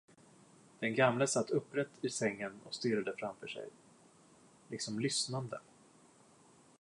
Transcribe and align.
Den 0.79 0.95
gamle 0.95 1.27
satt 1.27 1.49
upprätt 1.51 1.89
i 2.01 2.09
sängen 2.09 2.59
stirrande 2.69 3.13
framför 3.17 3.47
sig, 3.47 3.69
liksom 4.67 4.99
lyssnande. 4.99 5.59